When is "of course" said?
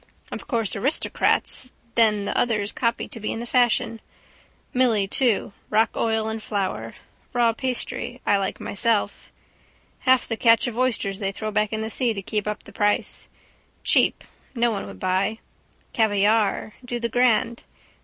0.31-0.75